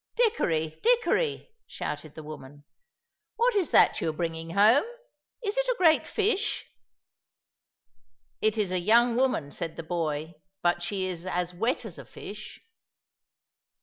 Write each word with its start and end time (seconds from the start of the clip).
"Dickory! 0.15 0.79
Dickory!" 0.81 1.51
shouted 1.67 2.15
the 2.15 2.23
woman, 2.23 2.63
"what 3.35 3.53
is 3.53 3.69
that 3.69 4.01
you 4.01 4.09
are 4.09 4.11
bringing 4.11 4.49
home? 4.49 4.83
Is 5.43 5.55
it 5.57 5.67
a 5.67 5.75
great 5.77 6.07
fish?" 6.07 6.65
"It 8.41 8.57
is 8.57 8.71
a 8.71 8.79
young 8.79 9.15
woman," 9.15 9.51
said 9.51 9.75
the 9.75 9.83
boy, 9.83 10.33
"but 10.63 10.81
she 10.81 11.05
is 11.05 11.27
as 11.27 11.53
wet 11.53 11.85
as 11.85 11.99
a 11.99 12.05
fish." 12.05 12.59